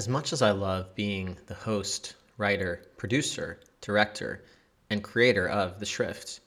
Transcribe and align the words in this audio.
As 0.00 0.08
much 0.08 0.32
as 0.32 0.40
I 0.40 0.52
love 0.52 0.94
being 0.94 1.36
the 1.44 1.52
host, 1.52 2.14
writer, 2.38 2.86
producer, 2.96 3.60
director, 3.82 4.42
and 4.88 5.04
creator 5.04 5.46
of 5.46 5.78
The 5.78 5.84
Shrift, 5.84 6.40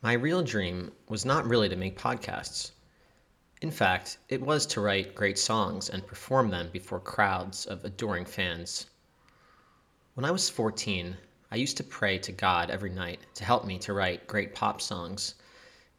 my 0.00 0.12
real 0.12 0.44
dream 0.44 0.92
was 1.08 1.24
not 1.24 1.44
really 1.44 1.68
to 1.68 1.74
make 1.74 1.98
podcasts. 1.98 2.70
In 3.60 3.72
fact, 3.72 4.18
it 4.28 4.40
was 4.40 4.64
to 4.66 4.80
write 4.80 5.16
great 5.16 5.40
songs 5.40 5.90
and 5.90 6.06
perform 6.06 6.50
them 6.50 6.70
before 6.72 7.00
crowds 7.00 7.66
of 7.66 7.84
adoring 7.84 8.26
fans. 8.26 8.86
When 10.14 10.24
I 10.24 10.30
was 10.30 10.48
14, 10.48 11.16
I 11.50 11.56
used 11.56 11.76
to 11.78 11.82
pray 11.82 12.18
to 12.18 12.30
God 12.30 12.70
every 12.70 12.90
night 12.90 13.18
to 13.34 13.44
help 13.44 13.64
me 13.64 13.76
to 13.80 13.92
write 13.92 14.28
great 14.28 14.54
pop 14.54 14.80
songs, 14.80 15.34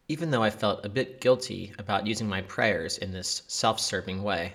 even 0.07 0.31
though 0.31 0.43
I 0.43 0.49
felt 0.49 0.85
a 0.85 0.95
bit 0.97 1.19
guilty 1.19 1.73
about 1.77 2.07
using 2.07 2.29
my 2.29 2.39
prayers 2.43 2.97
in 2.99 3.11
this 3.11 3.41
self 3.47 3.81
serving 3.81 4.23
way. 4.23 4.53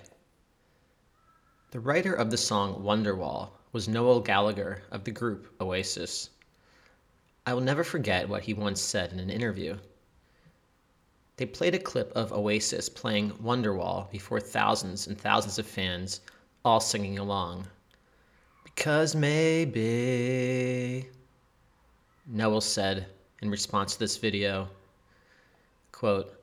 The 1.71 1.79
writer 1.79 2.13
of 2.13 2.29
the 2.29 2.37
song 2.37 2.83
Wonderwall 2.83 3.51
was 3.71 3.87
Noel 3.87 4.19
Gallagher 4.19 4.83
of 4.91 5.05
the 5.05 5.11
group 5.11 5.47
Oasis. 5.61 6.29
I 7.45 7.53
will 7.53 7.61
never 7.61 7.85
forget 7.85 8.27
what 8.27 8.43
he 8.43 8.53
once 8.53 8.81
said 8.81 9.13
in 9.13 9.21
an 9.21 9.29
interview. 9.29 9.77
They 11.37 11.45
played 11.45 11.73
a 11.73 11.79
clip 11.79 12.11
of 12.11 12.33
Oasis 12.33 12.89
playing 12.89 13.31
Wonderwall 13.37 14.11
before 14.11 14.41
thousands 14.41 15.07
and 15.07 15.17
thousands 15.17 15.59
of 15.59 15.65
fans, 15.65 16.19
all 16.65 16.81
singing 16.81 17.19
along. 17.19 17.65
Because 18.65 19.15
maybe. 19.15 21.07
Noel 22.27 22.59
said 22.59 23.05
in 23.41 23.49
response 23.49 23.93
to 23.93 23.99
this 23.99 24.17
video, 24.17 24.67
quote, 25.93 26.37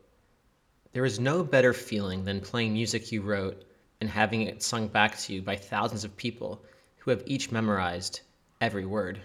There 0.94 1.04
is 1.04 1.20
no 1.20 1.44
better 1.44 1.74
feeling 1.74 2.24
than 2.24 2.40
playing 2.40 2.72
music 2.72 3.12
you 3.12 3.20
wrote 3.20 3.67
and 4.00 4.10
having 4.10 4.42
it 4.42 4.62
sung 4.62 4.88
back 4.88 5.18
to 5.18 5.32
you 5.32 5.42
by 5.42 5.56
thousands 5.56 6.04
of 6.04 6.16
people 6.16 6.62
who 6.98 7.10
have 7.10 7.22
each 7.26 7.50
memorized 7.50 8.20
every 8.60 8.86
word. 8.86 9.20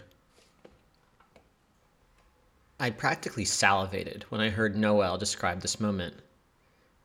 I 2.79 2.89
practically 2.89 3.45
salivated 3.45 4.23
when 4.29 4.41
I 4.41 4.49
heard 4.49 4.75
Noel 4.75 5.17
describe 5.17 5.61
this 5.61 5.79
moment. 5.79 6.15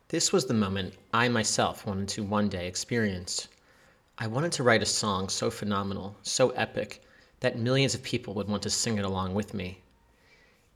This 0.08 0.32
was 0.32 0.46
the 0.46 0.54
moment 0.54 0.94
I 1.12 1.28
myself 1.28 1.86
wanted 1.86 2.08
to 2.08 2.22
one 2.22 2.48
day 2.48 2.66
experience. 2.66 3.48
I 4.16 4.26
wanted 4.26 4.52
to 4.52 4.62
write 4.62 4.82
a 4.82 4.86
song 4.86 5.28
so 5.28 5.50
phenomenal, 5.50 6.16
so 6.22 6.50
epic, 6.50 7.02
that 7.40 7.58
millions 7.58 7.94
of 7.94 8.02
people 8.02 8.34
would 8.34 8.48
want 8.48 8.62
to 8.62 8.70
sing 8.70 8.98
it 8.98 9.04
along 9.04 9.34
with 9.34 9.54
me. 9.54 9.82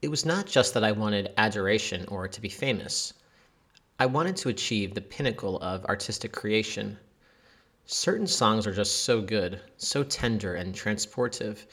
It 0.03 0.09
was 0.09 0.25
not 0.25 0.47
just 0.47 0.75
that 0.75 0.85
I 0.85 0.93
wanted 0.93 1.33
adoration 1.37 2.05
or 2.09 2.29
to 2.29 2.41
be 2.41 2.49
famous. 2.49 3.15
I 4.03 4.07
wanted 4.07 4.35
to 4.39 4.49
achieve 4.49 4.95
the 4.95 5.01
pinnacle 5.01 5.61
of 5.61 5.85
artistic 5.85 6.33
creation. 6.33 6.99
Certain 7.87 8.27
songs 8.27 8.67
are 8.67 8.73
just 8.73 9.05
so 9.05 9.21
good, 9.21 9.61
so 9.77 10.03
tender 10.03 10.57
and 10.57 10.75
transportive, 10.75 11.67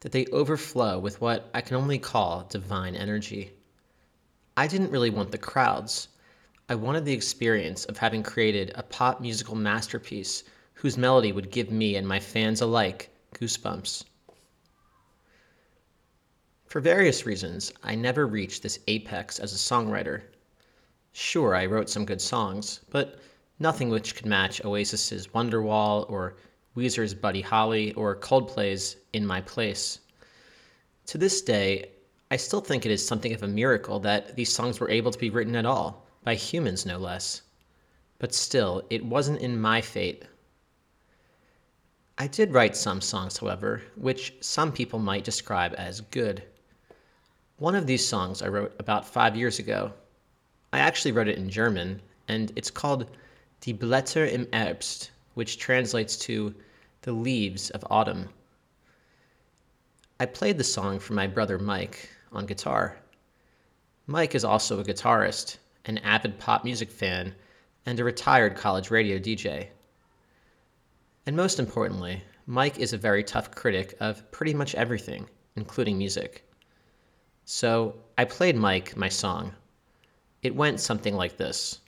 that 0.00 0.10
they 0.10 0.26
overflow 0.32 0.98
with 0.98 1.20
what 1.20 1.48
I 1.54 1.60
can 1.60 1.76
only 1.76 2.00
call 2.00 2.44
divine 2.50 2.96
energy. 2.96 3.52
I 4.56 4.66
didn't 4.66 4.90
really 4.90 5.10
want 5.10 5.30
the 5.30 5.38
crowds. 5.38 6.08
I 6.68 6.74
wanted 6.74 7.04
the 7.04 7.12
experience 7.12 7.84
of 7.84 7.98
having 7.98 8.24
created 8.24 8.72
a 8.74 8.82
pop 8.82 9.20
musical 9.20 9.54
masterpiece 9.54 10.42
whose 10.74 10.98
melody 10.98 11.30
would 11.30 11.52
give 11.52 11.70
me 11.70 11.94
and 11.94 12.08
my 12.08 12.18
fans 12.18 12.62
alike 12.62 13.10
goosebumps. 13.36 14.02
For 16.66 16.80
various 16.80 17.26
reasons, 17.26 17.72
I 17.84 17.94
never 17.94 18.26
reached 18.26 18.64
this 18.64 18.80
apex 18.88 19.38
as 19.38 19.52
a 19.52 19.56
songwriter. 19.56 20.22
Sure, 21.18 21.54
I 21.54 21.64
wrote 21.64 21.88
some 21.88 22.04
good 22.04 22.20
songs, 22.20 22.80
but 22.90 23.18
nothing 23.58 23.88
which 23.88 24.14
could 24.14 24.26
match 24.26 24.60
Oasis's 24.62 25.28
Wonderwall 25.28 26.04
or 26.10 26.36
Weezer's 26.74 27.14
Buddy 27.14 27.40
Holly 27.40 27.94
or 27.94 28.14
Coldplay's 28.14 28.96
In 29.14 29.26
My 29.26 29.40
Place. 29.40 30.00
To 31.06 31.16
this 31.16 31.40
day, 31.40 31.92
I 32.30 32.36
still 32.36 32.60
think 32.60 32.84
it 32.84 32.92
is 32.92 33.02
something 33.02 33.32
of 33.32 33.42
a 33.42 33.48
miracle 33.48 33.98
that 34.00 34.36
these 34.36 34.52
songs 34.52 34.78
were 34.78 34.90
able 34.90 35.10
to 35.10 35.18
be 35.18 35.30
written 35.30 35.56
at 35.56 35.64
all, 35.64 36.06
by 36.22 36.34
humans 36.34 36.84
no 36.84 36.98
less. 36.98 37.40
But 38.18 38.34
still, 38.34 38.84
it 38.90 39.02
wasn't 39.02 39.40
in 39.40 39.58
my 39.58 39.80
fate. 39.80 40.26
I 42.18 42.26
did 42.26 42.52
write 42.52 42.76
some 42.76 43.00
songs, 43.00 43.38
however, 43.38 43.80
which 43.96 44.34
some 44.42 44.70
people 44.70 44.98
might 44.98 45.24
describe 45.24 45.74
as 45.78 46.02
good. 46.02 46.42
One 47.56 47.74
of 47.74 47.86
these 47.86 48.06
songs 48.06 48.42
I 48.42 48.48
wrote 48.48 48.76
about 48.78 49.08
five 49.08 49.34
years 49.34 49.58
ago. 49.58 49.94
I 50.72 50.78
actually 50.80 51.12
wrote 51.12 51.28
it 51.28 51.38
in 51.38 51.48
German, 51.48 52.02
and 52.28 52.52
it's 52.56 52.70
called 52.70 53.10
Die 53.60 53.72
Blätter 53.72 54.30
im 54.30 54.46
Herbst, 54.46 55.10
which 55.34 55.58
translates 55.58 56.16
to 56.18 56.54
The 57.02 57.12
Leaves 57.12 57.70
of 57.70 57.84
Autumn. 57.90 58.28
I 60.18 60.26
played 60.26 60.58
the 60.58 60.64
song 60.64 60.98
for 60.98 61.12
my 61.12 61.26
brother 61.26 61.58
Mike 61.58 62.10
on 62.32 62.46
guitar. 62.46 62.96
Mike 64.06 64.34
is 64.34 64.44
also 64.44 64.80
a 64.80 64.84
guitarist, 64.84 65.58
an 65.84 65.98
avid 65.98 66.38
pop 66.38 66.64
music 66.64 66.90
fan, 66.90 67.34
and 67.84 68.00
a 68.00 68.04
retired 68.04 68.56
college 68.56 68.90
radio 68.90 69.18
DJ. 69.18 69.68
And 71.26 71.36
most 71.36 71.58
importantly, 71.58 72.22
Mike 72.46 72.78
is 72.78 72.92
a 72.92 72.98
very 72.98 73.22
tough 73.24 73.50
critic 73.50 73.94
of 74.00 74.30
pretty 74.30 74.54
much 74.54 74.74
everything, 74.74 75.28
including 75.56 75.98
music. 75.98 76.48
So 77.44 77.96
I 78.16 78.24
played 78.24 78.56
Mike 78.56 78.96
my 78.96 79.08
song. 79.08 79.54
It 80.46 80.54
went 80.54 80.78
something 80.78 81.16
like 81.16 81.38
this. 81.38 81.80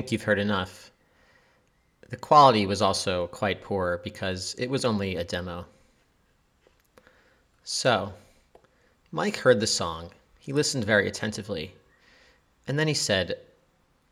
Think 0.00 0.12
you've 0.12 0.22
heard 0.22 0.38
enough. 0.38 0.90
The 2.08 2.16
quality 2.16 2.64
was 2.64 2.80
also 2.80 3.26
quite 3.26 3.60
poor 3.60 4.00
because 4.02 4.54
it 4.56 4.70
was 4.70 4.86
only 4.86 5.16
a 5.16 5.24
demo. 5.24 5.66
So, 7.64 8.14
Mike 9.10 9.36
heard 9.36 9.60
the 9.60 9.66
song. 9.66 10.10
He 10.38 10.54
listened 10.54 10.84
very 10.84 11.06
attentively. 11.06 11.74
And 12.66 12.78
then 12.78 12.88
he 12.88 12.94
said, 12.94 13.40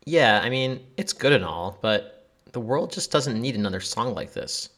Yeah, 0.05 0.41
I 0.43 0.51
mean, 0.51 0.85
it's 0.95 1.11
good 1.11 1.33
and 1.33 1.43
all, 1.43 1.79
but 1.81 2.29
the 2.51 2.61
world 2.61 2.91
just 2.91 3.11
doesn't 3.11 3.41
need 3.41 3.55
another 3.55 3.79
song 3.81 4.13
like 4.13 4.33
this. 4.33 4.69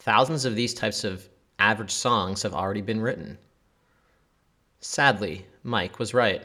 Thousands 0.00 0.44
of 0.44 0.56
these 0.56 0.74
types 0.74 1.04
of 1.04 1.28
average 1.60 1.92
songs 1.92 2.42
have 2.42 2.52
already 2.52 2.82
been 2.82 3.00
written. 3.00 3.38
Sadly, 4.80 5.46
Mike 5.62 6.00
was 6.00 6.14
right. 6.14 6.42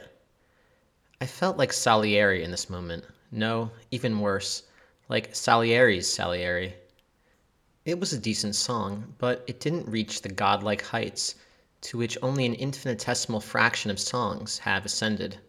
I 1.20 1.26
felt 1.26 1.58
like 1.58 1.74
Salieri 1.74 2.44
in 2.44 2.52
this 2.52 2.70
moment. 2.70 3.06
No, 3.36 3.72
even 3.90 4.20
worse, 4.20 4.62
like 5.10 5.34
Salieri's 5.34 6.08
Salieri. 6.08 6.76
It 7.84 8.00
was 8.00 8.14
a 8.14 8.20
decent 8.20 8.56
song, 8.56 9.16
but 9.18 9.44
it 9.48 9.60
didn't 9.60 9.90
reach 9.90 10.22
the 10.22 10.30
godlike 10.30 10.84
heights 10.84 11.34
to 11.82 11.98
which 11.98 12.16
only 12.22 12.46
an 12.46 12.54
infinitesimal 12.54 13.40
fraction 13.40 13.90
of 13.90 14.00
songs 14.00 14.60
have 14.60 14.86
ascended. 14.86 15.40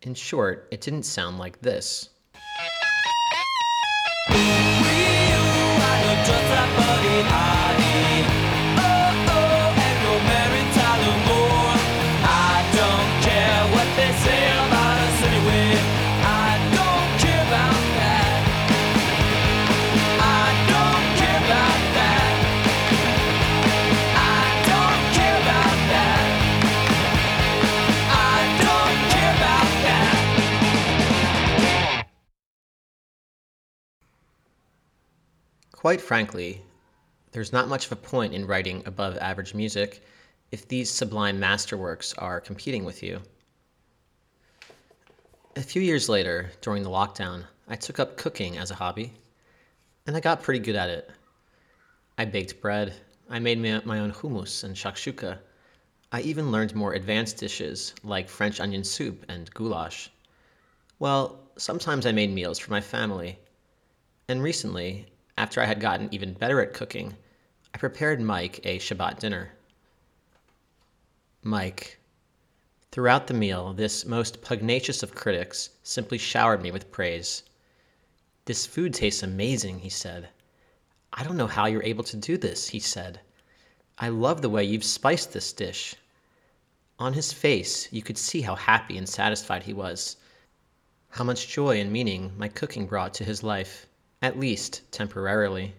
In 0.00 0.14
short, 0.14 0.66
it 0.70 0.80
didn't 0.80 1.02
sound 1.02 1.38
like 1.38 1.60
this. 1.60 2.08
Quite 35.84 36.00
frankly, 36.00 36.62
there's 37.32 37.52
not 37.52 37.68
much 37.68 37.84
of 37.84 37.92
a 37.92 37.96
point 37.96 38.32
in 38.32 38.46
writing 38.46 38.82
above 38.86 39.18
average 39.18 39.52
music 39.52 40.02
if 40.50 40.66
these 40.66 40.88
sublime 40.88 41.38
masterworks 41.38 42.14
are 42.16 42.40
competing 42.40 42.86
with 42.86 43.02
you. 43.02 43.20
A 45.56 45.60
few 45.60 45.82
years 45.82 46.08
later, 46.08 46.50
during 46.62 46.82
the 46.82 46.88
lockdown, 46.88 47.44
I 47.68 47.76
took 47.76 48.00
up 48.00 48.16
cooking 48.16 48.56
as 48.56 48.70
a 48.70 48.74
hobby, 48.74 49.12
and 50.06 50.16
I 50.16 50.20
got 50.20 50.42
pretty 50.42 50.60
good 50.60 50.74
at 50.74 50.88
it. 50.88 51.10
I 52.16 52.24
baked 52.24 52.62
bread, 52.62 52.94
I 53.28 53.38
made 53.38 53.58
my 53.60 53.98
own 53.98 54.10
hummus 54.10 54.64
and 54.64 54.74
shakshuka. 54.74 55.36
I 56.12 56.22
even 56.22 56.50
learned 56.50 56.74
more 56.74 56.94
advanced 56.94 57.36
dishes 57.36 57.92
like 58.02 58.30
French 58.30 58.58
onion 58.58 58.84
soup 58.84 59.26
and 59.28 59.52
goulash. 59.52 60.10
Well, 60.98 61.40
sometimes 61.58 62.06
I 62.06 62.12
made 62.12 62.32
meals 62.32 62.58
for 62.58 62.70
my 62.70 62.80
family. 62.80 63.38
And 64.28 64.42
recently, 64.42 65.08
after 65.36 65.60
I 65.60 65.66
had 65.66 65.80
gotten 65.80 66.08
even 66.12 66.34
better 66.34 66.60
at 66.60 66.72
cooking, 66.74 67.16
I 67.74 67.78
prepared 67.78 68.20
Mike 68.20 68.60
a 68.64 68.78
Shabbat 68.78 69.18
dinner. 69.18 69.52
Mike. 71.42 71.98
Throughout 72.92 73.26
the 73.26 73.34
meal, 73.34 73.72
this 73.72 74.04
most 74.04 74.40
pugnacious 74.42 75.02
of 75.02 75.14
critics 75.14 75.70
simply 75.82 76.16
showered 76.16 76.62
me 76.62 76.70
with 76.70 76.92
praise. 76.92 77.42
This 78.44 78.66
food 78.66 78.94
tastes 78.94 79.22
amazing, 79.22 79.80
he 79.80 79.90
said. 79.90 80.28
I 81.12 81.24
don't 81.24 81.36
know 81.36 81.46
how 81.46 81.66
you're 81.66 81.82
able 81.82 82.04
to 82.04 82.16
do 82.16 82.36
this, 82.36 82.68
he 82.68 82.78
said. 82.78 83.20
I 83.98 84.08
love 84.08 84.42
the 84.42 84.48
way 84.48 84.64
you've 84.64 84.84
spiced 84.84 85.32
this 85.32 85.52
dish. 85.52 85.94
On 86.98 87.12
his 87.12 87.32
face, 87.32 87.92
you 87.92 88.02
could 88.02 88.18
see 88.18 88.42
how 88.42 88.54
happy 88.54 88.96
and 88.96 89.08
satisfied 89.08 89.64
he 89.64 89.72
was, 89.72 90.16
how 91.10 91.24
much 91.24 91.48
joy 91.48 91.80
and 91.80 91.92
meaning 91.92 92.32
my 92.36 92.48
cooking 92.48 92.86
brought 92.86 93.14
to 93.14 93.24
his 93.24 93.42
life, 93.42 93.86
at 94.24 94.38
least 94.40 94.80
temporarily. 94.90 95.74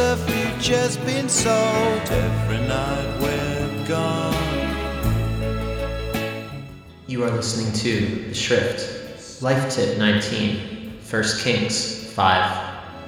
The 0.00 0.16
future's 0.26 0.96
been 0.98 1.28
sold 1.28 2.06
every 2.10 2.60
night 2.66 3.10
we're 3.20 3.86
gone. 3.86 4.34
You 7.06 7.24
are 7.24 7.30
listening 7.30 7.70
to 7.84 8.28
The 8.28 8.34
Shrift, 8.34 9.42
Life 9.42 9.70
Tip 9.74 9.98
19, 9.98 10.92
1 11.10 11.24
Kings 11.40 12.12
5. 12.14 12.42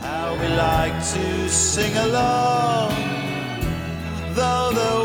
How 0.00 0.36
we 0.38 0.48
like 0.48 0.96
to 1.14 1.48
sing 1.48 1.96
along, 1.96 2.90
though 4.34 4.70
the 4.80 5.01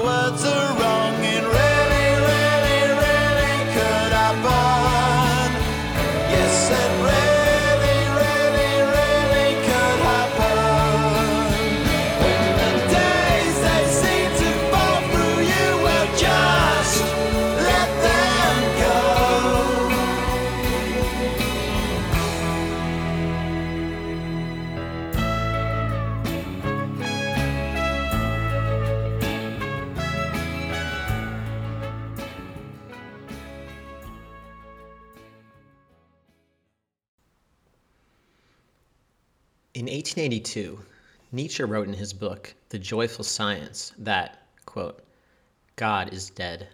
In 39.77 39.85
1882, 39.85 40.79
Nietzsche 41.31 41.63
wrote 41.63 41.87
in 41.87 41.93
his 41.93 42.11
book, 42.11 42.55
The 42.69 42.79
Joyful 42.79 43.23
Science, 43.23 43.93
that, 43.99 44.47
quote, 44.65 45.03
God 45.75 46.11
is 46.11 46.31
dead, 46.31 46.69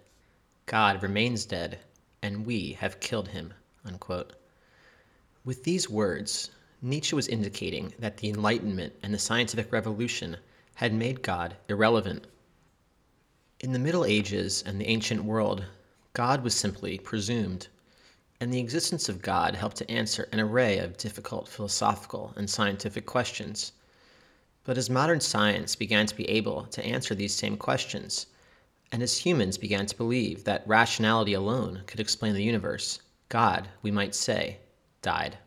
God 0.68 1.04
remains 1.04 1.44
dead, 1.44 1.80
and 2.22 2.46
we 2.46 2.72
have 2.80 3.02
killed 3.02 3.28
him. 3.28 3.54
Unquote. 3.84 4.32
With 5.44 5.66
these 5.66 5.90
words, 5.90 6.52
Nietzsche 6.82 7.14
was 7.14 7.28
indicating 7.28 7.94
that 8.00 8.16
the 8.16 8.30
Enlightenment 8.30 8.94
and 9.04 9.14
the 9.14 9.20
scientific 9.20 9.74
revolution 9.74 10.38
had 10.76 10.94
made 10.94 11.22
God 11.22 11.58
irrelevant. 11.68 12.26
In 13.60 13.74
the 13.74 13.80
Middle 13.80 14.06
Ages 14.06 14.64
and 14.66 14.80
the 14.80 14.88
ancient 14.88 15.26
world, 15.26 15.66
God 16.14 16.42
was 16.42 16.56
simply 16.56 17.00
presumed 17.00 17.68
and 18.44 18.54
the 18.54 18.60
existence 18.60 19.08
of 19.08 19.22
God 19.22 19.56
helped 19.56 19.78
to 19.78 19.90
answer 19.90 20.28
an 20.34 20.40
array 20.42 20.78
of 20.80 20.98
difficult 20.98 21.48
philosophical 21.48 22.34
and 22.36 22.50
scientific 22.50 23.06
questions. 23.06 23.72
But 24.66 24.78
as 24.78 24.90
modern 24.90 25.22
science 25.22 25.78
began 25.78 26.08
to 26.08 26.16
be 26.16 26.28
able 26.30 26.66
to 26.66 26.84
answer 26.84 27.16
these 27.16 27.34
same 27.34 27.56
questions, 27.56 28.26
and 28.92 29.02
as 29.02 29.18
humans 29.18 29.58
began 29.58 29.86
to 29.86 29.96
believe 29.96 30.44
that 30.44 30.68
rationality 30.68 31.32
alone 31.32 31.84
could 31.88 32.02
explain 32.02 32.34
the 32.34 32.44
universe, 32.44 33.00
God, 33.30 33.70
we 33.82 33.92
might 33.92 34.14
say, 34.14 34.58
died. 35.02 35.38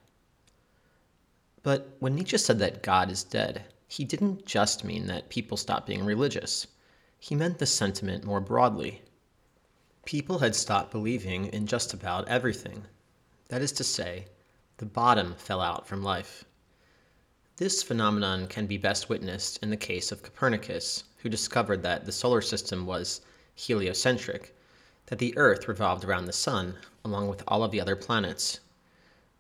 But 1.63 1.99
when 1.99 2.15
Nietzsche 2.15 2.39
said 2.39 2.59
that 2.61 2.83
God 2.83 3.11
is 3.11 3.25
dead, 3.25 3.67
he 3.89 4.05
didn't 4.05 4.47
just 4.47 4.85
mean 4.85 5.07
that 5.09 5.29
people 5.29 5.59
stopped 5.59 5.87
being 5.87 6.03
religious. 6.03 6.67
He 7.19 7.35
meant 7.35 7.59
the 7.59 7.67
sentiment 7.67 8.25
more 8.25 8.41
broadly. 8.41 9.03
People 10.07 10.39
had 10.39 10.55
stopped 10.55 10.93
believing 10.93 11.47
in 11.47 11.67
just 11.67 11.93
about 11.93 12.29
everything. 12.29 12.85
That 13.49 13.61
is 13.61 13.73
to 13.73 13.83
say, 13.83 14.27
the 14.77 14.87
bottom 14.87 15.35
fell 15.35 15.61
out 15.61 15.89
from 15.89 16.05
life. 16.05 16.45
This 17.57 17.83
phenomenon 17.83 18.47
can 18.47 18.69
be 18.69 18.79
best 18.79 19.09
witnessed 19.09 19.59
in 19.65 19.71
the 19.71 19.77
case 19.77 20.13
of 20.13 20.23
Copernicus, 20.23 21.03
who 21.19 21.29
discovered 21.29 21.83
that 21.83 22.05
the 22.05 22.13
solar 22.13 22.41
system 22.41 22.87
was 22.87 23.23
heliocentric, 23.57 24.57
that 25.07 25.19
the 25.19 25.37
Earth 25.37 25.67
revolved 25.67 26.05
around 26.05 26.27
the 26.27 26.33
Sun, 26.33 26.77
along 27.05 27.27
with 27.27 27.43
all 27.49 27.65
of 27.65 27.73
the 27.73 27.81
other 27.81 27.97
planets. 27.97 28.61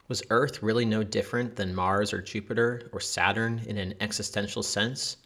Was 0.08 0.24
Earth 0.30 0.64
really 0.64 0.84
no 0.84 1.04
different 1.04 1.54
than 1.54 1.76
Mars 1.76 2.12
or 2.12 2.20
Jupiter 2.20 2.90
or 2.90 2.98
Saturn 2.98 3.60
in 3.68 3.78
an 3.78 3.94
existential 4.00 4.64
sense? 4.64 5.18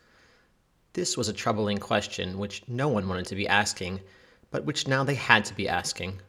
This 0.93 1.17
was 1.17 1.31
a 1.31 1.33
troubling 1.33 1.79
question 1.79 2.37
which 2.37 2.63
no 2.69 2.89
one 2.89 3.09
wanted 3.09 3.25
to 3.29 3.35
be 3.35 3.49
asking 3.49 4.01
but 4.51 4.65
which 4.65 4.89
now 4.89 5.05
they 5.05 5.15
had 5.15 5.45
to 5.45 5.55
be 5.55 5.69
asking. 5.69 6.21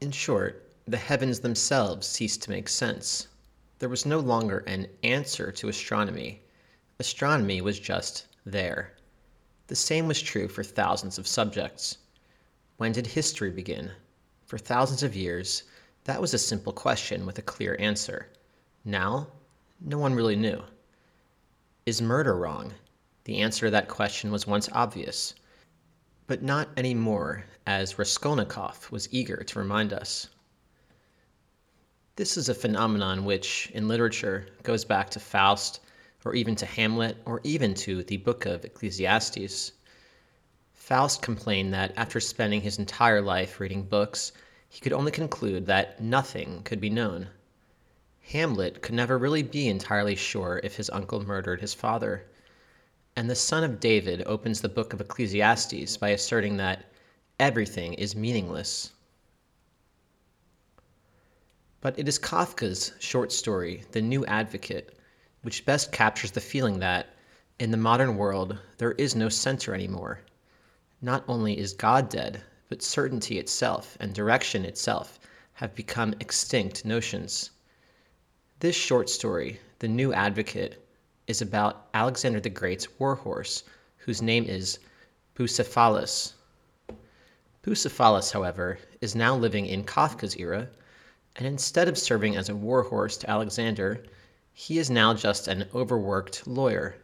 In 0.00 0.10
short, 0.10 0.72
the 0.88 0.96
heavens 0.96 1.40
themselves 1.40 2.06
ceased 2.06 2.42
to 2.42 2.50
make 2.50 2.68
sense. 2.68 3.28
There 3.78 3.88
was 3.88 4.06
no 4.06 4.18
longer 4.18 4.58
an 4.66 4.88
answer 5.02 5.52
to 5.52 5.68
astronomy. 5.68 6.42
Astronomy 6.98 7.60
was 7.60 7.78
just 7.78 8.26
there. 8.46 8.94
The 9.66 9.76
same 9.76 10.08
was 10.08 10.20
true 10.20 10.48
for 10.48 10.64
thousands 10.64 11.18
of 11.18 11.28
subjects. 11.28 11.98
When 12.78 12.92
did 12.92 13.06
history 13.06 13.50
begin? 13.50 13.92
For 14.46 14.58
thousands 14.58 15.02
of 15.02 15.14
years, 15.14 15.64
that 16.04 16.20
was 16.20 16.32
a 16.32 16.38
simple 16.38 16.72
question 16.72 17.26
with 17.26 17.38
a 17.38 17.42
clear 17.42 17.76
answer. 17.78 18.28
Now, 18.84 19.28
no 19.80 19.98
one 19.98 20.14
really 20.14 20.36
knew. 20.36 20.62
Is 21.84 22.00
murder 22.00 22.34
wrong? 22.34 22.72
The 23.24 23.42
answer 23.42 23.66
to 23.66 23.70
that 23.70 23.88
question 23.88 24.32
was 24.32 24.46
once 24.46 24.68
obvious 24.72 25.34
but 26.30 26.44
not 26.44 26.68
anymore, 26.76 27.44
as 27.66 27.98
Raskolnikov 27.98 28.88
was 28.92 29.12
eager 29.12 29.38
to 29.38 29.58
remind 29.58 29.92
us. 29.92 30.28
This 32.14 32.36
is 32.36 32.48
a 32.48 32.54
phenomenon 32.54 33.24
which, 33.24 33.68
in 33.74 33.88
literature, 33.88 34.46
goes 34.62 34.84
back 34.84 35.10
to 35.10 35.18
Faust, 35.18 35.80
or 36.24 36.36
even 36.36 36.54
to 36.54 36.66
Hamlet, 36.66 37.16
or 37.24 37.40
even 37.42 37.74
to 37.74 38.04
the 38.04 38.18
book 38.18 38.46
of 38.46 38.64
Ecclesiastes. 38.64 39.72
Faust 40.72 41.20
complained 41.20 41.74
that 41.74 41.94
after 41.96 42.20
spending 42.20 42.60
his 42.60 42.78
entire 42.78 43.20
life 43.20 43.58
reading 43.58 43.82
books, 43.82 44.30
he 44.68 44.80
could 44.80 44.92
only 44.92 45.10
conclude 45.10 45.66
that 45.66 46.00
nothing 46.00 46.62
could 46.62 46.80
be 46.80 46.90
known. 46.90 47.26
Hamlet 48.20 48.82
could 48.82 48.94
never 48.94 49.18
really 49.18 49.42
be 49.42 49.66
entirely 49.66 50.14
sure 50.14 50.60
if 50.62 50.76
his 50.76 50.90
uncle 50.90 51.24
murdered 51.24 51.60
his 51.60 51.74
father. 51.74 52.24
And 53.20 53.28
the 53.28 53.34
son 53.34 53.64
of 53.64 53.80
David 53.80 54.22
opens 54.24 54.62
the 54.62 54.68
book 54.70 54.94
of 54.94 55.00
Ecclesiastes 55.02 55.98
by 55.98 56.08
asserting 56.08 56.56
that 56.56 56.86
everything 57.38 57.92
is 57.92 58.16
meaningless. 58.16 58.92
But 61.82 61.98
it 61.98 62.08
is 62.08 62.18
Kafka's 62.18 62.94
short 62.98 63.30
story, 63.30 63.84
The 63.92 64.00
New 64.00 64.24
Advocate, 64.24 64.98
which 65.42 65.66
best 65.66 65.92
captures 65.92 66.30
the 66.30 66.40
feeling 66.40 66.78
that, 66.78 67.14
in 67.58 67.70
the 67.70 67.76
modern 67.76 68.16
world, 68.16 68.58
there 68.78 68.92
is 68.92 69.14
no 69.14 69.28
center 69.28 69.74
anymore. 69.74 70.20
Not 71.02 71.22
only 71.28 71.58
is 71.58 71.74
God 71.74 72.08
dead, 72.08 72.42
but 72.70 72.82
certainty 72.82 73.38
itself 73.38 73.98
and 74.00 74.14
direction 74.14 74.64
itself 74.64 75.20
have 75.52 75.74
become 75.74 76.14
extinct 76.20 76.86
notions. 76.86 77.50
This 78.60 78.76
short 78.76 79.10
story, 79.10 79.60
The 79.80 79.88
New 79.88 80.14
Advocate, 80.14 80.82
is 81.30 81.40
about 81.40 81.86
Alexander 81.94 82.40
the 82.40 82.50
Great's 82.50 82.98
warhorse, 82.98 83.62
whose 83.98 84.20
name 84.20 84.44
is 84.46 84.80
Bucephalus. 85.36 86.32
Bucephalus, 87.62 88.32
however, 88.32 88.80
is 89.00 89.14
now 89.14 89.36
living 89.36 89.66
in 89.66 89.84
Kafka's 89.84 90.36
era, 90.36 90.68
and 91.36 91.46
instead 91.46 91.86
of 91.86 91.96
serving 91.96 92.34
as 92.34 92.48
a 92.48 92.56
warhorse 92.56 93.16
to 93.18 93.30
Alexander, 93.30 94.02
he 94.52 94.80
is 94.80 94.90
now 94.90 95.14
just 95.14 95.46
an 95.46 95.68
overworked 95.72 96.48
lawyer. 96.48 96.96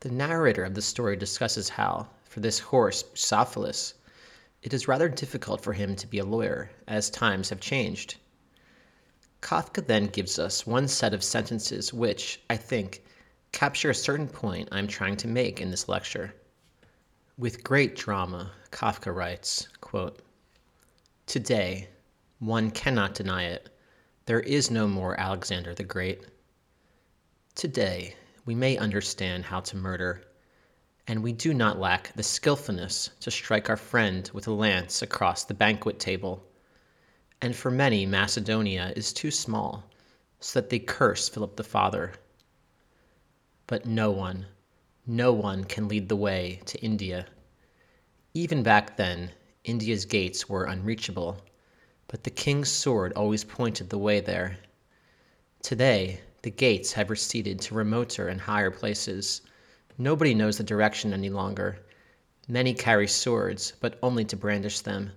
The 0.00 0.10
narrator 0.10 0.64
of 0.64 0.74
the 0.74 0.82
story 0.82 1.14
discusses 1.14 1.68
how, 1.68 2.08
for 2.24 2.40
this 2.40 2.58
horse, 2.58 3.04
Bucephalus, 3.04 3.94
it 4.62 4.74
is 4.74 4.88
rather 4.88 5.08
difficult 5.08 5.60
for 5.60 5.74
him 5.74 5.94
to 5.94 6.08
be 6.08 6.18
a 6.18 6.24
lawyer, 6.24 6.72
as 6.88 7.08
times 7.08 7.50
have 7.50 7.60
changed. 7.60 8.16
Kafka 9.44 9.86
then 9.86 10.06
gives 10.06 10.38
us 10.38 10.66
one 10.66 10.88
set 10.88 11.12
of 11.12 11.22
sentences 11.22 11.92
which, 11.92 12.40
I 12.48 12.56
think, 12.56 13.04
capture 13.52 13.90
a 13.90 13.94
certain 13.94 14.26
point 14.26 14.70
I 14.72 14.78
am 14.78 14.88
trying 14.88 15.18
to 15.18 15.28
make 15.28 15.60
in 15.60 15.70
this 15.70 15.86
lecture. 15.86 16.34
With 17.36 17.62
great 17.62 17.94
drama, 17.94 18.52
Kafka 18.70 19.14
writes, 19.14 19.68
quote, 19.82 20.18
Today, 21.26 21.90
one 22.38 22.70
cannot 22.70 23.12
deny 23.12 23.44
it, 23.44 23.68
there 24.24 24.40
is 24.40 24.70
no 24.70 24.88
more 24.88 25.20
Alexander 25.20 25.74
the 25.74 25.84
Great. 25.84 26.26
Today, 27.54 28.16
we 28.46 28.54
may 28.54 28.78
understand 28.78 29.44
how 29.44 29.60
to 29.60 29.76
murder, 29.76 30.22
and 31.06 31.22
we 31.22 31.32
do 31.32 31.52
not 31.52 31.78
lack 31.78 32.14
the 32.14 32.22
skillfulness 32.22 33.10
to 33.20 33.30
strike 33.30 33.68
our 33.68 33.76
friend 33.76 34.30
with 34.32 34.46
a 34.46 34.52
lance 34.52 35.02
across 35.02 35.44
the 35.44 35.52
banquet 35.52 36.00
table. 36.00 36.42
And 37.40 37.54
for 37.54 37.70
many, 37.70 38.06
Macedonia 38.06 38.92
is 38.96 39.12
too 39.12 39.30
small, 39.30 39.84
so 40.40 40.60
that 40.60 40.70
they 40.70 40.78
curse 40.78 41.28
Philip 41.28 41.56
the 41.56 41.64
Father. 41.64 42.12
But 43.66 43.86
no 43.86 44.10
one, 44.10 44.46
no 45.06 45.32
one 45.32 45.64
can 45.64 45.88
lead 45.88 46.08
the 46.08 46.16
way 46.16 46.60
to 46.66 46.80
India. 46.80 47.26
Even 48.32 48.62
back 48.62 48.96
then, 48.96 49.30
India's 49.64 50.04
gates 50.04 50.48
were 50.48 50.64
unreachable, 50.64 51.42
but 52.08 52.24
the 52.24 52.30
king's 52.30 52.70
sword 52.70 53.12
always 53.14 53.44
pointed 53.44 53.90
the 53.90 53.98
way 53.98 54.20
there. 54.20 54.58
Today, 55.62 56.20
the 56.42 56.50
gates 56.50 56.92
have 56.92 57.08
receded 57.08 57.60
to 57.60 57.74
remoter 57.74 58.28
and 58.28 58.40
higher 58.40 58.70
places. 58.70 59.40
Nobody 59.96 60.34
knows 60.34 60.58
the 60.58 60.64
direction 60.64 61.12
any 61.12 61.30
longer. 61.30 61.78
Many 62.48 62.74
carry 62.74 63.08
swords, 63.08 63.72
but 63.80 63.98
only 64.02 64.24
to 64.26 64.36
brandish 64.36 64.80
them, 64.80 65.12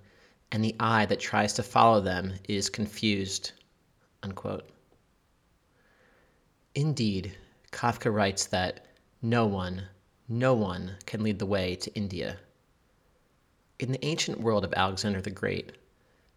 and 0.52 0.64
the 0.64 0.76
eye 0.80 1.06
that 1.06 1.20
tries 1.20 1.54
to 1.54 1.64
follow 1.64 2.02
them 2.02 2.34
is 2.48 2.70
confused. 2.70 3.52
Unquote. 4.24 4.70
Indeed, 6.76 7.36
Kafka 7.72 8.14
writes 8.14 8.46
that 8.48 8.86
no 9.22 9.46
one, 9.46 9.88
no 10.30 10.54
one 10.54 10.96
can 11.06 11.24
lead 11.24 11.40
the 11.40 11.46
way 11.46 11.76
to 11.76 11.94
India. 11.96 12.38
In 13.80 13.92
the 13.92 14.06
ancient 14.06 14.40
world 14.40 14.64
of 14.64 14.74
Alexander 14.74 15.22
the 15.22 15.32
Great, 15.32 15.72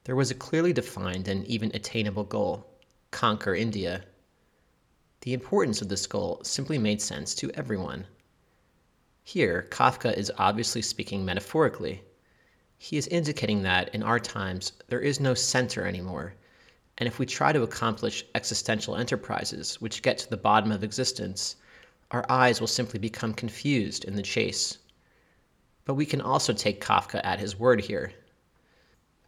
there 0.04 0.16
was 0.16 0.30
a 0.30 0.34
clearly 0.34 0.72
defined 0.72 1.28
and 1.28 1.46
even 1.46 1.70
attainable 1.74 2.24
goal 2.24 2.66
conquer 3.10 3.54
India. 3.54 4.04
The 5.22 5.34
importance 5.34 5.82
of 5.82 5.88
this 5.88 6.06
goal 6.06 6.40
simply 6.42 6.78
made 6.78 7.02
sense 7.02 7.34
to 7.36 7.50
everyone. 7.52 8.06
Here, 9.22 9.66
Kafka 9.70 10.16
is 10.16 10.32
obviously 10.38 10.82
speaking 10.82 11.24
metaphorically. 11.24 12.02
He 12.82 12.96
is 12.96 13.06
indicating 13.08 13.60
that 13.62 13.94
in 13.94 14.02
our 14.02 14.18
times 14.18 14.72
there 14.88 15.02
is 15.02 15.20
no 15.20 15.34
center 15.34 15.86
anymore, 15.86 16.32
and 16.96 17.06
if 17.06 17.18
we 17.18 17.26
try 17.26 17.52
to 17.52 17.62
accomplish 17.62 18.24
existential 18.34 18.96
enterprises 18.96 19.82
which 19.82 20.00
get 20.00 20.16
to 20.16 20.30
the 20.30 20.38
bottom 20.38 20.72
of 20.72 20.82
existence, 20.82 21.56
our 22.10 22.24
eyes 22.30 22.58
will 22.58 22.66
simply 22.66 22.98
become 22.98 23.34
confused 23.34 24.06
in 24.06 24.16
the 24.16 24.22
chase. 24.22 24.78
But 25.84 25.92
we 25.92 26.06
can 26.06 26.22
also 26.22 26.54
take 26.54 26.82
Kafka 26.82 27.20
at 27.22 27.38
his 27.38 27.58
word 27.58 27.82
here. 27.82 28.14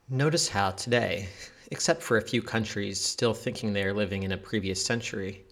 Notice 0.09 0.49
how 0.49 0.71
today, 0.71 1.29
except 1.71 2.03
for 2.03 2.17
a 2.17 2.27
few 2.27 2.41
countries 2.41 2.99
still 2.99 3.35
thinking 3.35 3.75
they 3.75 3.85
are 3.85 3.93
living 3.93 4.23
in 4.23 4.33
a 4.33 4.39
previous 4.39 4.83
century, 4.83 5.45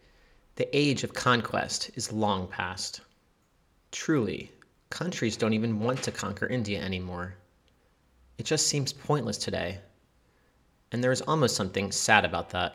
the 0.57 0.75
age 0.75 1.05
of 1.05 1.13
conquest 1.13 1.91
is 1.97 2.11
long 2.11 2.49
past. 2.49 3.03
Truly, 3.93 4.51
countries 4.89 5.37
don't 5.37 5.53
even 5.53 5.81
want 5.81 6.03
to 6.05 6.11
conquer 6.11 6.47
India 6.47 6.81
anymore. 6.81 7.37
It 8.41 8.47
just 8.47 8.69
seems 8.69 8.95
pointless 8.95 9.37
today, 9.37 9.81
and 10.91 11.05
there 11.05 11.13
is 11.13 11.21
almost 11.21 11.55
something 11.55 11.93
sad 11.93 12.25
about 12.25 12.49
that. 12.49 12.75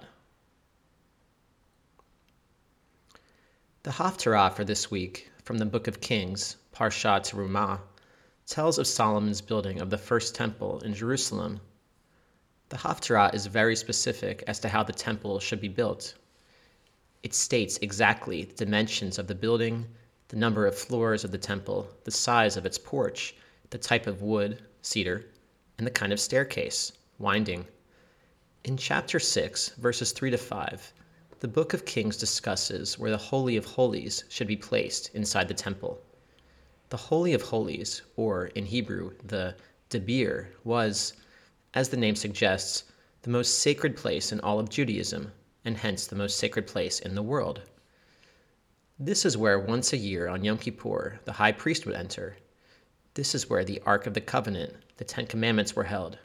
The 3.81 3.89
Haftarah 3.89 4.53
for 4.53 4.63
this 4.63 4.91
week 4.91 5.31
from 5.41 5.57
the 5.57 5.65
Book 5.65 5.87
of 5.87 6.01
Kings, 6.01 6.57
Parsha 6.71 7.19
Terumah, 7.19 7.79
tells 8.45 8.77
of 8.77 8.85
Solomon's 8.85 9.41
building 9.41 9.81
of 9.81 9.89
the 9.89 9.97
first 9.97 10.35
temple 10.35 10.81
in 10.81 10.93
Jerusalem. 10.93 11.59
The 12.69 12.77
Haftarah 12.77 13.33
is 13.33 13.47
very 13.47 13.75
specific 13.75 14.43
as 14.45 14.59
to 14.59 14.69
how 14.69 14.83
the 14.83 14.93
temple 14.93 15.39
should 15.39 15.61
be 15.61 15.67
built. 15.67 16.13
It 17.23 17.33
states 17.33 17.79
exactly 17.81 18.43
the 18.43 18.53
dimensions 18.53 19.17
of 19.17 19.25
the 19.25 19.33
building, 19.33 19.87
the 20.27 20.37
number 20.37 20.67
of 20.67 20.77
floors 20.77 21.23
of 21.23 21.31
the 21.31 21.39
temple, 21.39 21.89
the 22.03 22.11
size 22.11 22.55
of 22.55 22.67
its 22.67 22.77
porch, 22.77 23.33
the 23.71 23.79
type 23.79 24.05
of 24.05 24.21
wood, 24.21 24.61
cedar, 24.83 25.25
and 25.77 25.85
the 25.85 25.91
kind 25.91 26.13
of 26.13 26.19
staircase, 26.19 26.91
winding. 27.19 27.65
In 28.63 28.77
chapter 28.77 29.19
6, 29.19 29.69
verses 29.77 30.11
3 30.11 30.31
to 30.31 30.37
5, 30.37 30.93
the 31.39 31.47
book 31.47 31.73
of 31.73 31.85
Kings 31.85 32.17
discusses 32.17 32.97
where 32.97 33.11
the 33.11 33.17
Holy 33.17 33.57
of 33.57 33.65
Holies 33.65 34.23
should 34.29 34.47
be 34.47 34.55
placed 34.55 35.13
inside 35.13 35.47
the 35.47 35.53
temple. 35.53 36.01
The 36.89 36.97
Holy 36.97 37.33
of 37.33 37.41
Holies, 37.41 38.01
or 38.15 38.47
in 38.47 38.65
Hebrew, 38.65 39.13
the 39.23 39.55
Debir, 39.89 40.47
was, 40.63 41.13
as 41.73 41.89
the 41.89 41.97
name 41.97 42.15
suggests, 42.15 42.85
the 43.23 43.29
most 43.29 43.59
sacred 43.59 43.97
place 43.97 44.31
in 44.31 44.39
all 44.39 44.59
of 44.59 44.69
Judaism, 44.69 45.31
and 45.65 45.77
hence 45.77 46.07
the 46.07 46.15
most 46.15 46.37
sacred 46.37 46.67
place 46.67 46.99
in 46.99 47.15
the 47.15 47.23
world. 47.23 47.61
This 48.97 49.25
is 49.25 49.35
where 49.35 49.59
once 49.59 49.91
a 49.91 49.97
year 49.97 50.29
on 50.29 50.43
Yom 50.43 50.57
Kippur 50.57 51.19
the 51.25 51.33
high 51.33 51.51
priest 51.51 51.85
would 51.85 51.95
enter. 51.95 52.37
This 53.15 53.35
is 53.35 53.49
where 53.49 53.65
the 53.65 53.81
Ark 53.85 54.07
of 54.07 54.13
the 54.13 54.21
Covenant, 54.21 54.73
the 54.97 55.03
Ten 55.03 55.27
Commandments, 55.27 55.75
were 55.75 55.83
held. 55.83 56.17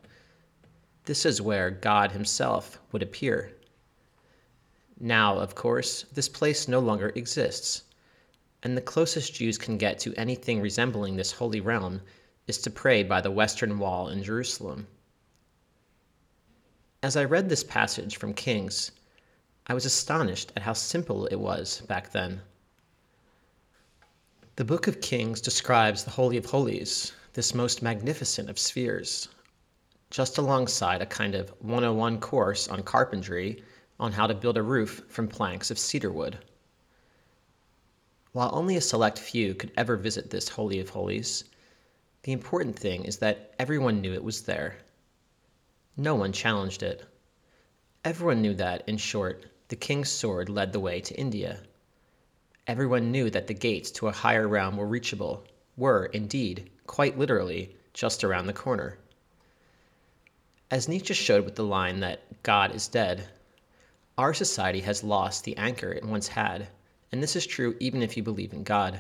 This 1.05 1.27
is 1.27 1.43
where 1.43 1.71
God 1.71 2.13
Himself 2.13 2.79
would 2.93 3.03
appear. 3.03 3.53
Now, 4.99 5.39
of 5.39 5.55
course, 5.55 6.05
this 6.13 6.29
place 6.29 6.69
no 6.69 6.79
longer 6.79 7.11
exists, 7.15 7.85
and 8.63 8.77
the 8.77 8.83
closest 8.83 9.35
Jews 9.35 9.57
can 9.57 9.79
get 9.79 9.99
to 10.01 10.15
anything 10.15 10.61
resembling 10.61 11.17
this 11.17 11.33
holy 11.33 11.61
realm 11.61 12.03
is 12.47 12.59
to 12.59 12.71
pray 12.71 13.03
by 13.03 13.21
the 13.21 13.31
Western 13.31 13.79
Wall 13.79 14.09
in 14.09 14.23
Jerusalem. 14.23 14.87
As 17.03 17.17
I 17.17 17.25
read 17.25 17.49
this 17.49 17.65
passage 17.65 18.19
from 18.19 18.35
Kings, 18.35 18.91
I 19.67 19.75
was 19.75 19.87
astonished 19.87 20.53
at 20.55 20.63
how 20.63 20.75
simple 20.75 21.27
it 21.27 21.41
was 21.41 21.81
back 21.89 22.13
then. 22.13 22.43
The 24.57 24.65
Book 24.65 24.87
of 24.87 25.01
Kings 25.01 25.41
describes 25.41 26.05
the 26.05 26.11
Holy 26.11 26.37
of 26.37 26.45
Holies, 26.45 27.13
this 27.33 27.55
most 27.55 27.83
magnificent 27.83 28.51
of 28.51 28.59
spheres, 28.59 29.29
just 30.11 30.39
alongside 30.39 31.01
a 31.01 31.07
kind 31.07 31.35
of 31.35 31.51
101 31.61 32.19
course 32.19 32.67
on 32.67 32.83
carpentry 32.83 33.63
on 34.01 34.11
how 34.13 34.27
to 34.27 34.35
build 34.35 34.57
a 34.57 34.63
roof 34.63 35.03
from 35.09 35.29
planks 35.29 35.71
of 35.71 35.79
cedar 35.79 36.11
wood. 36.11 36.39
While 38.33 38.51
only 38.53 38.77
a 38.77 38.81
select 38.81 39.19
few 39.19 39.55
could 39.55 39.73
ever 39.77 39.97
visit 39.97 40.31
this 40.31 40.49
Holy 40.49 40.81
of 40.81 40.89
Holies, 40.89 41.45
the 42.23 42.33
important 42.33 42.79
thing 42.79 43.05
is 43.05 43.19
that 43.19 43.55
everyone 43.59 44.01
knew 44.01 44.13
it 44.13 44.25
was 44.25 44.43
there. 44.43 44.79
No 45.97 46.15
one 46.15 46.33
challenged 46.33 46.83
it. 46.83 47.05
Everyone 48.05 48.43
knew 48.43 48.55
that, 48.55 48.89
in 48.89 48.97
short, 48.97 49.47
the 49.69 49.77
king's 49.77 50.11
sword 50.11 50.49
led 50.49 50.73
the 50.73 50.81
way 50.81 51.01
to 51.01 51.19
India. 51.19 51.61
Everyone 52.67 53.13
knew 53.13 53.31
that 53.31 53.47
the 53.47 53.55
gates 53.55 53.91
to 53.93 54.09
a 54.09 54.13
higher 54.13 54.49
realm 54.49 54.77
were 54.77 54.87
reachable, 54.87 55.45
were, 55.77 56.07
indeed, 56.07 56.71
quite 56.91 57.17
literally, 57.17 57.77
just 57.95 58.25
around 58.25 58.49
the 58.49 58.53
corner. 58.53 58.99
As 60.73 60.89
Nietzsche 60.89 61.15
showed 61.15 61.45
with 61.45 61.55
the 61.55 61.63
line 61.63 62.01
that 62.01 62.43
God 62.43 62.75
is 62.75 62.89
dead, 62.89 63.29
our 64.19 64.35
society 64.35 64.81
has 64.81 65.05
lost 65.05 65.45
the 65.45 65.57
anchor 65.57 65.93
it 65.93 66.05
once 66.05 66.27
had, 66.27 66.67
and 67.13 67.23
this 67.23 67.37
is 67.37 67.47
true 67.47 67.77
even 67.79 68.03
if 68.03 68.17
you 68.17 68.25
believe 68.25 68.53
in 68.53 68.65
God. 68.65 68.99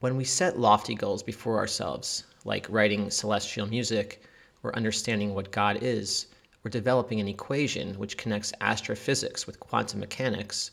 When 0.00 0.16
we 0.16 0.24
set 0.24 0.58
lofty 0.58 0.96
goals 0.96 1.22
before 1.22 1.56
ourselves, 1.56 2.24
like 2.44 2.66
writing 2.68 3.12
celestial 3.12 3.66
music 3.66 4.24
or 4.64 4.74
understanding 4.74 5.34
what 5.34 5.52
God 5.52 5.78
is, 5.80 6.26
or 6.64 6.68
developing 6.68 7.20
an 7.20 7.28
equation 7.28 7.94
which 7.94 8.16
connects 8.16 8.52
astrophysics 8.60 9.46
with 9.46 9.60
quantum 9.60 10.00
mechanics, 10.00 10.72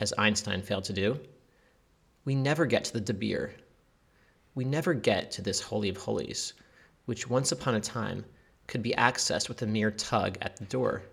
as 0.00 0.14
Einstein 0.16 0.62
failed 0.62 0.84
to 0.84 0.94
do, 0.94 1.20
we 2.24 2.34
never 2.34 2.64
get 2.64 2.84
to 2.84 2.98
the 2.98 3.12
Debir. 3.12 3.52
We 4.58 4.64
never 4.64 4.92
get 4.92 5.30
to 5.30 5.40
this 5.40 5.60
Holy 5.60 5.88
of 5.88 5.98
Holies, 5.98 6.52
which 7.06 7.30
once 7.30 7.52
upon 7.52 7.76
a 7.76 7.80
time 7.80 8.24
could 8.66 8.82
be 8.82 8.92
accessed 8.98 9.48
with 9.48 9.62
a 9.62 9.66
mere 9.68 9.92
tug 9.92 10.36
at 10.42 10.56
the 10.56 10.64
door. 10.64 11.04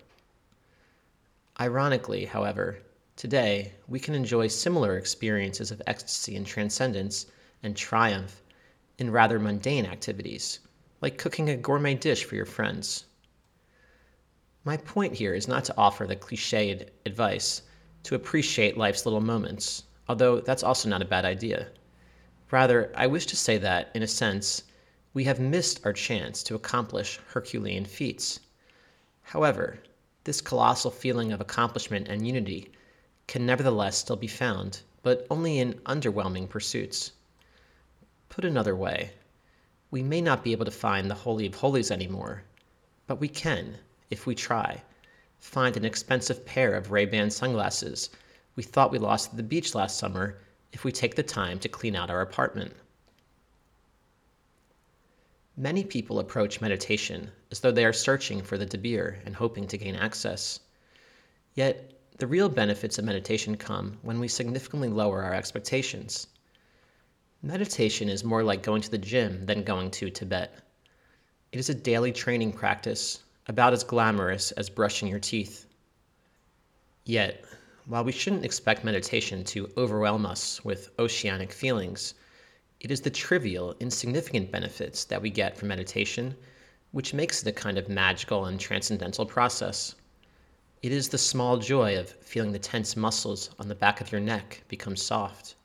Ironically, 1.61 2.25
however, 2.25 2.79
today 3.15 3.73
we 3.87 3.99
can 3.99 4.15
enjoy 4.15 4.47
similar 4.47 4.97
experiences 4.97 5.69
of 5.69 5.79
ecstasy 5.85 6.35
and 6.35 6.43
transcendence 6.43 7.27
and 7.61 7.77
triumph 7.77 8.41
in 8.97 9.11
rather 9.11 9.37
mundane 9.37 9.85
activities, 9.85 10.61
like 10.99 11.19
cooking 11.19 11.47
a 11.47 11.55
gourmet 11.55 11.93
dish 11.93 12.23
for 12.23 12.33
your 12.33 12.47
friends. 12.47 13.05
My 14.63 14.75
point 14.75 15.13
here 15.13 15.35
is 15.35 15.47
not 15.47 15.65
to 15.65 15.77
offer 15.77 16.07
the 16.07 16.15
cliched 16.15 16.89
advice 17.05 17.61
to 18.05 18.15
appreciate 18.15 18.75
life's 18.75 19.05
little 19.05 19.21
moments, 19.21 19.83
although 20.09 20.39
that's 20.39 20.63
also 20.63 20.89
not 20.89 21.03
a 21.03 21.05
bad 21.05 21.25
idea. 21.25 21.69
Rather, 22.51 22.91
I 22.95 23.07
wish 23.07 23.25
to 23.27 23.35
say 23.35 23.57
that, 23.57 23.89
in 23.95 24.03
a 24.03 24.07
sense, 24.07 24.63
we 25.13 25.23
have 25.23 25.39
missed 25.39 25.85
our 25.85 25.93
chance 25.93 26.43
to 26.43 26.55
accomplish 26.55 27.19
Herculean 27.27 27.85
feats. 27.85 28.39
However, 29.23 29.79
this 30.25 30.41
colossal 30.41 30.91
feeling 30.91 31.31
of 31.31 31.41
accomplishment 31.41 32.07
and 32.07 32.27
unity 32.27 32.71
can 33.27 33.45
nevertheless 33.45 33.97
still 33.97 34.15
be 34.15 34.27
found, 34.27 34.81
but 35.01 35.25
only 35.29 35.59
in 35.59 35.73
underwhelming 35.85 36.47
pursuits. 36.47 37.13
Put 38.29 38.45
another 38.45 38.75
way, 38.75 39.11
we 39.89 40.03
may 40.03 40.21
not 40.21 40.43
be 40.43 40.51
able 40.51 40.65
to 40.65 40.71
find 40.71 41.09
the 41.09 41.15
Holy 41.15 41.47
of 41.47 41.55
Holies 41.55 41.89
anymore, 41.89 42.43
but 43.07 43.19
we 43.19 43.27
can, 43.27 43.77
if 44.09 44.27
we 44.27 44.35
try, 44.35 44.83
find 45.39 45.77
an 45.77 45.85
expensive 45.85 46.45
pair 46.45 46.75
of 46.75 46.91
Ray-Ban 46.91 47.31
sunglasses 47.31 48.09
we 48.55 48.63
thought 48.63 48.91
we 48.91 48.99
lost 48.99 49.31
at 49.31 49.37
the 49.37 49.43
beach 49.43 49.75
last 49.75 49.97
summer 49.97 50.37
if 50.75 50.83
we 50.83 50.91
take 50.91 51.15
the 51.15 51.23
time 51.23 51.57
to 51.57 51.69
clean 51.69 51.95
out 51.95 52.09
our 52.09 52.19
apartment. 52.19 52.75
Many 55.55 55.85
people 55.85 56.19
approach 56.19 56.59
meditation 56.59 57.31
as 57.49 57.61
though 57.61 57.71
they 57.71 57.85
are 57.85 57.93
searching 57.93 58.43
for 58.43 58.57
the 58.57 58.65
Debir 58.65 59.25
and 59.25 59.33
hoping 59.33 59.67
to 59.67 59.77
gain 59.77 59.95
access. 59.95 60.59
Yet, 61.53 61.93
the 62.17 62.27
real 62.27 62.49
benefits 62.49 62.97
of 62.97 63.05
meditation 63.05 63.55
come 63.55 63.97
when 64.01 64.19
we 64.19 64.27
significantly 64.27 64.89
lower 64.89 65.23
our 65.23 65.33
expectations. 65.33 66.27
Meditation 67.41 68.09
is 68.09 68.25
more 68.25 68.43
like 68.43 68.61
going 68.61 68.81
to 68.81 68.91
the 68.91 68.97
gym 68.97 69.45
than 69.45 69.63
going 69.63 69.91
to 69.91 70.09
Tibet. 70.09 70.59
It 71.53 71.59
is 71.59 71.69
a 71.69 71.73
daily 71.73 72.11
training 72.11 72.51
practice, 72.51 73.23
about 73.47 73.71
as 73.71 73.85
glamorous 73.85 74.51
as 74.51 74.69
brushing 74.69 75.07
your 75.07 75.19
teeth. 75.19 75.67
Yet, 77.05 77.45
while 77.85 78.03
we 78.03 78.11
shouldn't 78.11 78.45
expect 78.45 78.83
meditation 78.83 79.43
to 79.43 79.71
overwhelm 79.77 80.25
us 80.25 80.63
with 80.65 80.89
oceanic 80.99 81.51
feelings, 81.51 82.13
it 82.79 82.91
is 82.91 83.01
the 83.01 83.09
trivial, 83.09 83.75
insignificant 83.79 84.51
benefits 84.51 85.05
that 85.05 85.21
we 85.21 85.29
get 85.29 85.57
from 85.57 85.69
meditation 85.69 86.35
which 86.91 87.13
makes 87.13 87.41
it 87.41 87.49
a 87.49 87.51
kind 87.51 87.77
of 87.77 87.89
magical 87.89 88.45
and 88.45 88.59
transcendental 88.59 89.25
process. 89.25 89.95
It 90.81 90.91
is 90.91 91.09
the 91.09 91.17
small 91.17 91.57
joy 91.57 91.97
of 91.97 92.09
feeling 92.09 92.51
the 92.51 92.59
tense 92.59 92.95
muscles 92.95 93.49
on 93.59 93.67
the 93.67 93.75
back 93.75 94.01
of 94.01 94.11
your 94.11 94.21
neck 94.21 94.63
become 94.67 94.95
soft 94.95 95.55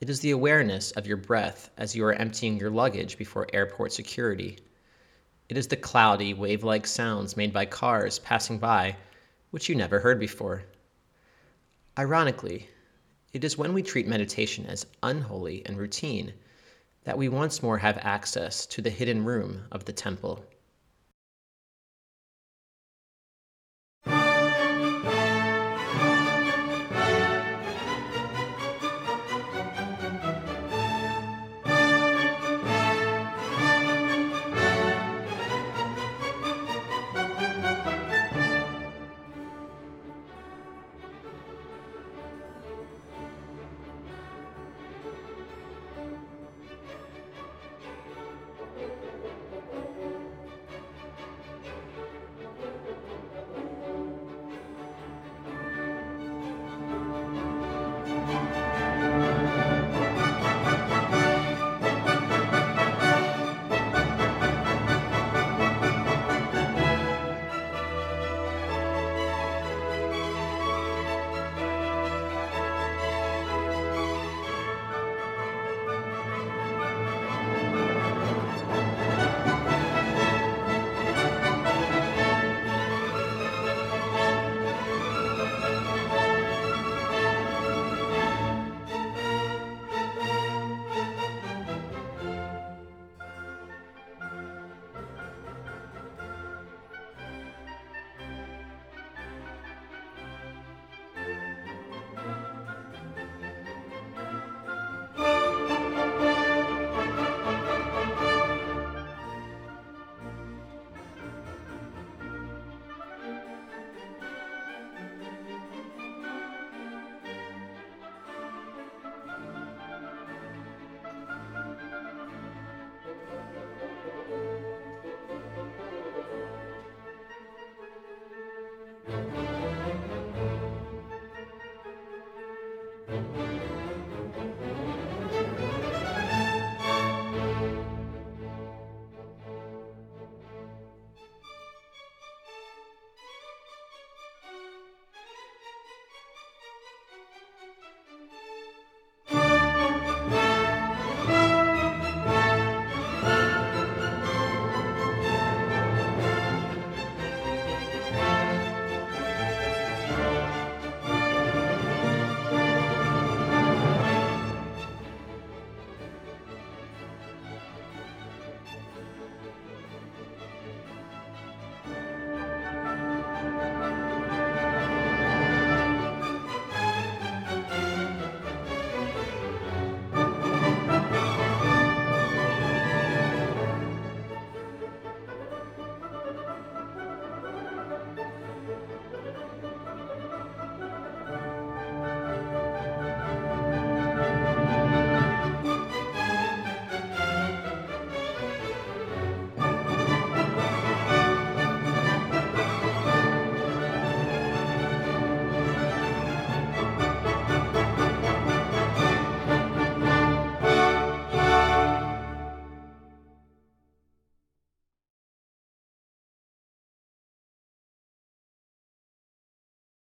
it 0.00 0.08
is 0.08 0.20
the 0.20 0.30
awareness 0.30 0.92
of 0.92 1.06
your 1.06 1.18
breath 1.18 1.68
as 1.76 1.94
you 1.94 2.02
are 2.06 2.14
emptying 2.14 2.58
your 2.58 2.70
luggage 2.70 3.18
before 3.18 3.46
airport 3.52 3.92
security. 3.92 4.56
It 5.50 5.58
is 5.58 5.66
the 5.66 5.76
cloudy, 5.76 6.32
wave 6.32 6.64
like 6.64 6.86
sounds 6.86 7.36
made 7.36 7.52
by 7.52 7.66
cars 7.66 8.18
passing 8.18 8.58
by, 8.58 8.96
which 9.50 9.68
you 9.68 9.74
never 9.74 10.00
heard 10.00 10.18
before. 10.18 10.64
Ironically, 11.98 12.68
it 13.32 13.44
is 13.44 13.58
when 13.58 13.74
we 13.74 13.82
treat 13.82 14.06
meditation 14.06 14.66
as 14.66 14.86
unholy 15.02 15.64
and 15.66 15.76
routine 15.76 16.32
that 17.04 17.18
we 17.18 17.28
once 17.28 17.62
more 17.62 17.78
have 17.78 17.98
access 17.98 18.66
to 18.66 18.82
the 18.82 18.90
hidden 18.90 19.24
room 19.24 19.66
of 19.72 19.84
the 19.84 19.92
temple. 19.92 20.44